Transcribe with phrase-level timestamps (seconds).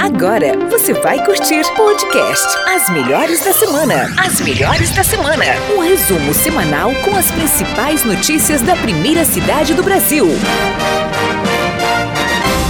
[0.00, 4.12] Agora você vai curtir podcast As Melhores da Semana.
[4.18, 5.44] As Melhores da Semana.
[5.76, 10.26] Um resumo semanal com as principais notícias da primeira cidade do Brasil.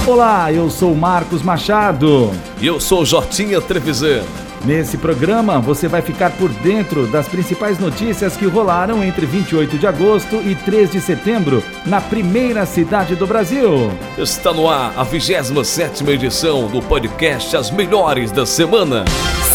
[0.05, 2.31] Olá, eu sou Marcos Machado.
[2.61, 4.23] E eu sou Jotinha Trevisan.
[4.65, 9.87] Nesse programa você vai ficar por dentro das principais notícias que rolaram entre 28 de
[9.87, 13.91] agosto e 3 de setembro na primeira cidade do Brasil.
[14.17, 19.05] Está no ar a 27 edição do podcast As Melhores da Semana.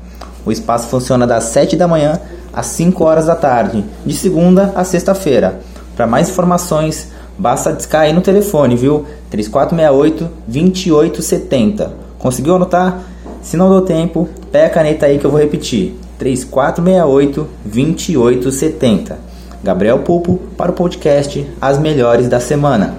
[0.45, 2.19] O espaço funciona das 7 da manhã
[2.53, 5.59] às 5 horas da tarde, de segunda a sexta-feira.
[5.95, 9.05] Para mais informações, basta discar aí no telefone, viu?
[9.29, 11.91] 3468 2870.
[12.17, 13.01] Conseguiu anotar?
[13.41, 15.97] Se não deu tempo, pega a caneta aí que eu vou repetir.
[16.19, 19.17] 3468 2870.
[19.63, 22.95] Gabriel Pupo para o podcast As Melhores da Semana.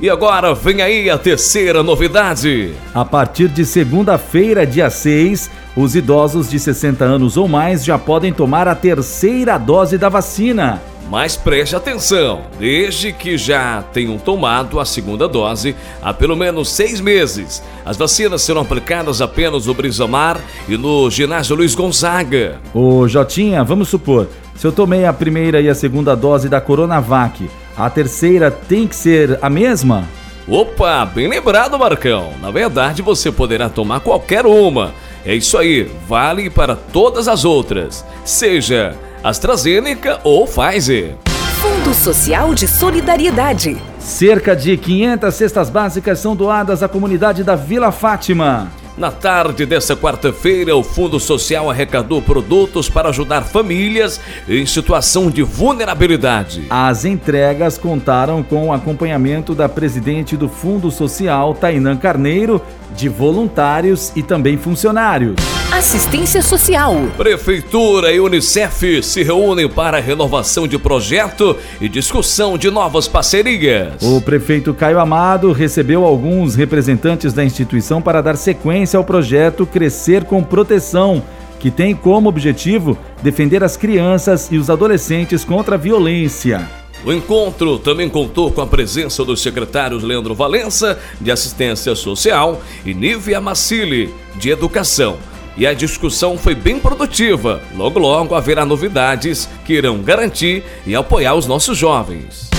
[0.00, 2.74] E agora vem aí a terceira novidade.
[2.94, 8.32] A partir de segunda-feira, dia 6, os idosos de 60 anos ou mais já podem
[8.32, 10.82] tomar a terceira dose da vacina.
[11.08, 17.00] Mas preste atenção, desde que já tenham tomado a segunda dose há pelo menos seis
[17.00, 17.62] meses.
[17.84, 22.60] As vacinas serão aplicadas apenas no Brisamar e no ginásio Luiz Gonzaga.
[22.74, 27.48] Ô Jotinha, vamos supor, se eu tomei a primeira e a segunda dose da Coronavac,
[27.76, 30.08] a terceira tem que ser a mesma?
[30.48, 32.32] Opa, bem lembrado, Marcão.
[32.40, 34.92] Na verdade, você poderá tomar qualquer uma.
[35.24, 38.04] É isso aí, vale para todas as outras.
[38.24, 41.16] Seja AstraZeneca ou Pfizer.
[41.60, 43.76] Fundo Social de Solidariedade.
[43.98, 48.70] Cerca de 500 cestas básicas são doadas à comunidade da Vila Fátima.
[48.96, 54.18] Na tarde desta quarta-feira, o Fundo Social arrecadou produtos para ajudar famílias
[54.48, 56.66] em situação de vulnerabilidade.
[56.70, 62.62] As entregas contaram com o acompanhamento da presidente do Fundo Social, Tainã Carneiro,
[62.94, 65.36] de voluntários e também funcionários.
[65.72, 66.94] Assistência Social.
[67.16, 74.00] Prefeitura e Unicef se reúnem para a renovação de projeto e discussão de novas parcerias.
[74.00, 80.24] O prefeito Caio Amado recebeu alguns representantes da instituição para dar sequência ao projeto Crescer
[80.24, 81.22] com Proteção
[81.58, 86.68] que tem como objetivo defender as crianças e os adolescentes contra a violência.
[87.04, 92.92] O encontro também contou com a presença dos secretários Leandro Valença, de Assistência Social, e
[92.92, 95.16] Nívia Massili, de Educação.
[95.56, 97.62] E a discussão foi bem produtiva.
[97.74, 102.50] Logo, logo haverá novidades que irão garantir e apoiar os nossos jovens.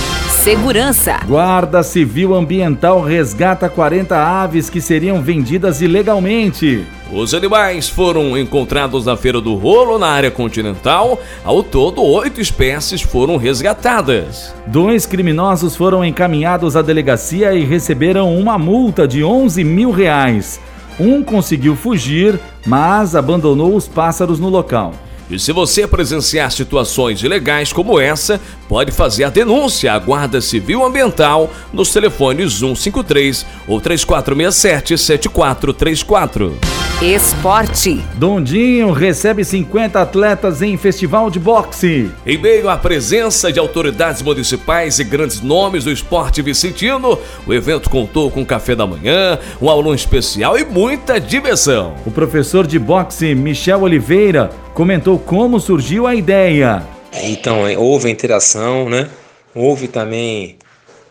[0.42, 1.20] Segurança.
[1.26, 6.86] Guarda Civil Ambiental resgata 40 aves que seriam vendidas ilegalmente.
[7.12, 11.18] Os animais foram encontrados na Feira do Rolo, na área continental.
[11.44, 14.54] Ao todo, oito espécies foram resgatadas.
[14.66, 20.60] Dois criminosos foram encaminhados à delegacia e receberam uma multa de 11 mil reais.
[20.98, 24.92] Um conseguiu fugir, mas abandonou os pássaros no local.
[25.30, 30.84] E se você presenciar situações ilegais como essa, pode fazer a denúncia à Guarda Civil
[30.84, 36.77] Ambiental nos telefones 153 ou 3467 7434.
[37.00, 38.02] Esporte.
[38.14, 42.10] Dondinho recebe 50 atletas em festival de boxe.
[42.26, 47.16] Em meio à presença de autoridades municipais e grandes nomes do esporte vicentino,
[47.46, 51.94] o evento contou com café da manhã, um aulão especial e muita diversão.
[52.04, 56.82] O professor de boxe Michel Oliveira comentou como surgiu a ideia.
[57.12, 59.08] Então, houve interação, né?
[59.54, 60.58] Houve também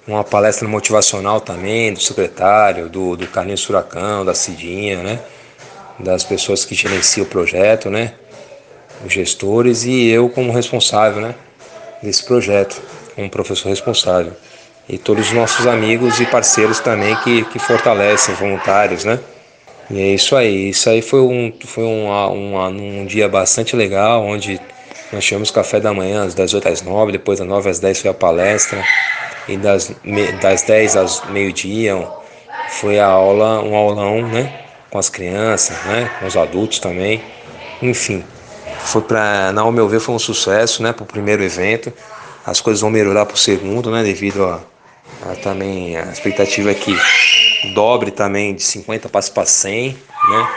[0.05, 5.19] uma palestra motivacional também do secretário, do, do Carlinhos Furacão, da Cidinha, né?
[5.99, 8.13] Das pessoas que gerenciam o projeto, né?
[9.05, 11.35] Os gestores e eu como responsável, né?
[12.01, 12.81] Desse projeto,
[13.15, 14.33] como professor responsável.
[14.87, 19.19] E todos os nossos amigos e parceiros também que, que fortalecem, voluntários, né?
[19.89, 20.69] E é isso aí.
[20.69, 24.59] Isso aí foi um, foi um, um, um dia bastante legal, onde
[25.11, 28.11] nós tivemos café da manhã das 18 às 9, depois das 9 às 10 foi
[28.11, 28.83] a palestra,
[29.47, 29.91] e das,
[30.41, 32.05] das 10 às meio-dia
[32.69, 34.66] foi a aula, um aulão, né?
[34.89, 37.21] Com as crianças, né, com os adultos também.
[37.81, 38.23] Enfim,
[38.79, 41.91] foi para, ao meu ver, foi um sucesso, né, para o primeiro evento.
[42.45, 44.61] As coisas vão melhorar para o segundo, né, devido a,
[45.29, 46.95] a, também a expectativa é que
[47.73, 49.97] dobre também de 50 passe para 100,
[50.29, 50.47] né.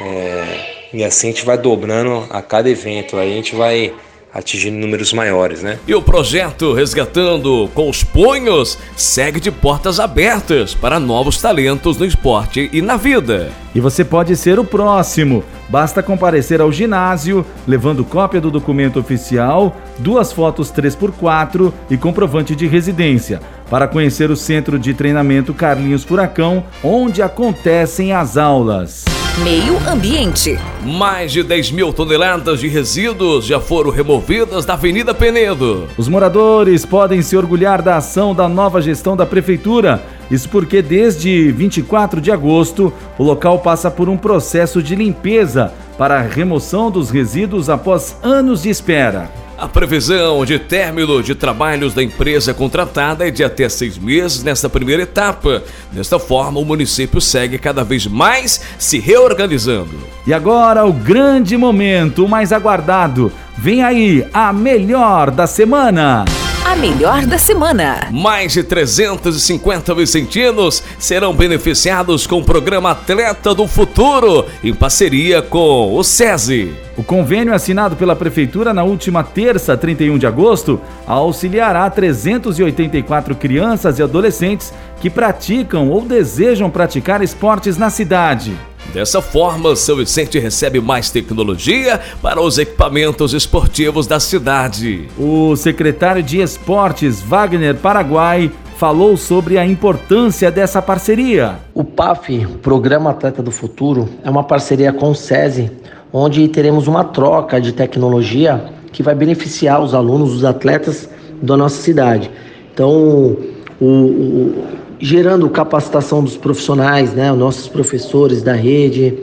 [0.00, 3.94] É, e assim a gente vai dobrando a cada evento, aí a gente vai
[4.32, 5.78] atingindo números maiores, né?
[5.86, 12.06] E o projeto Resgatando com os Punhos segue de portas abertas para novos talentos no
[12.06, 13.50] esporte e na vida.
[13.74, 15.44] E você pode ser o próximo.
[15.68, 22.66] Basta comparecer ao ginásio, levando cópia do documento oficial, duas fotos 3x4 e comprovante de
[22.66, 23.40] residência,
[23.70, 29.04] para conhecer o centro de treinamento Carlinhos Furacão, onde acontecem as aulas.
[29.38, 30.58] Meio Ambiente.
[30.84, 35.88] Mais de 10 mil toneladas de resíduos já foram removidas da Avenida Penedo.
[35.96, 40.04] Os moradores podem se orgulhar da ação da nova gestão da Prefeitura.
[40.30, 46.18] Isso porque desde 24 de agosto, o local passa por um processo de limpeza para
[46.18, 49.30] a remoção dos resíduos após anos de espera.
[49.62, 54.68] A previsão de término de trabalhos da empresa contratada é de até seis meses nesta
[54.68, 55.62] primeira etapa.
[55.92, 60.00] Desta forma, o município segue cada vez mais se reorganizando.
[60.26, 63.30] E agora, o grande momento, mais aguardado.
[63.56, 66.24] Vem aí, a melhor da semana.
[66.64, 68.08] A melhor da semana.
[68.12, 75.92] Mais de 350 vicentinos serão beneficiados com o programa Atleta do Futuro, em parceria com
[75.92, 76.72] o SESI.
[76.96, 84.02] O convênio assinado pela Prefeitura na última terça, 31 de agosto, auxiliará 384 crianças e
[84.02, 88.56] adolescentes que praticam ou desejam praticar esportes na cidade.
[88.92, 95.08] Dessa forma, São Vicente recebe mais tecnologia para os equipamentos esportivos da cidade.
[95.18, 101.56] O secretário de Esportes, Wagner Paraguai, falou sobre a importância dessa parceria.
[101.72, 105.70] O PAF, Programa Atleta do Futuro, é uma parceria com o SESI,
[106.12, 111.08] onde teremos uma troca de tecnologia que vai beneficiar os alunos, os atletas
[111.40, 112.30] da nossa cidade.
[112.74, 113.36] Então,
[113.82, 114.64] o, o
[115.00, 119.14] gerando capacitação dos profissionais, né, os nossos professores da rede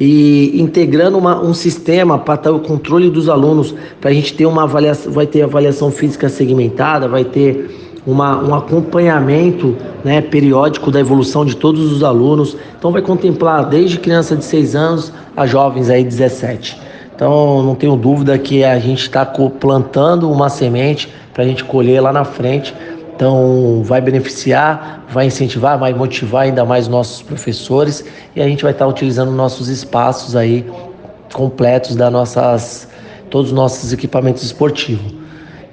[0.00, 4.46] e integrando uma, um sistema para ter o controle dos alunos, para a gente ter
[4.46, 7.70] uma avaliação, vai ter avaliação física segmentada, vai ter
[8.06, 12.56] uma, um acompanhamento né, periódico da evolução de todos os alunos.
[12.78, 16.80] Então vai contemplar desde criança de 6 anos a jovens aí 17.
[17.14, 22.00] Então não tenho dúvida que a gente está plantando uma semente para a gente colher
[22.00, 22.74] lá na frente
[23.16, 28.04] Então, vai beneficiar, vai incentivar, vai motivar ainda mais nossos professores
[28.34, 30.70] e a gente vai estar utilizando nossos espaços aí
[31.32, 32.86] completos da nossas
[33.30, 35.14] todos os nossos equipamentos esportivos.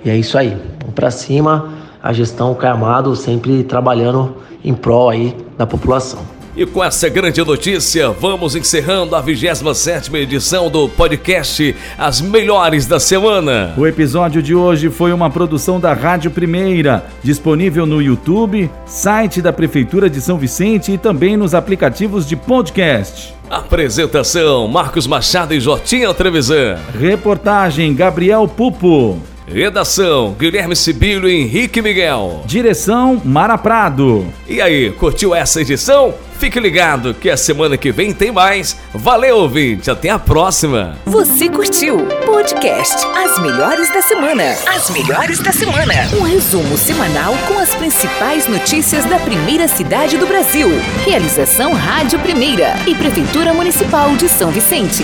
[0.05, 0.57] E é isso aí.
[0.79, 1.73] Vamos para cima.
[2.01, 6.32] A gestão Caamado sempre trabalhando em prol aí da população.
[6.55, 12.99] E com essa grande notícia, vamos encerrando a 27 edição do podcast As Melhores da
[12.99, 13.73] Semana.
[13.75, 19.51] O episódio de hoje foi uma produção da Rádio Primeira, disponível no YouTube, site da
[19.51, 23.33] Prefeitura de São Vicente e também nos aplicativos de podcast.
[23.49, 26.77] Apresentação: Marcos Machado e Jotinha Trevisan.
[26.99, 29.19] Reportagem: Gabriel Pupo.
[29.47, 32.43] Redação: Guilherme Sibilo e Henrique Miguel.
[32.45, 34.25] Direção: Mara Prado.
[34.47, 36.13] E aí, curtiu essa edição?
[36.43, 38.77] Fique ligado que a semana que vem tem mais.
[38.93, 39.89] Valeu, ouvinte.
[39.89, 40.97] Até a próxima.
[41.05, 42.05] Você curtiu?
[42.25, 44.53] Podcast As Melhores da Semana.
[44.67, 45.93] As Melhores da Semana.
[46.19, 50.67] Um resumo semanal com as principais notícias da primeira cidade do Brasil.
[51.05, 55.01] Realização Rádio Primeira e Prefeitura Municipal de São Vicente.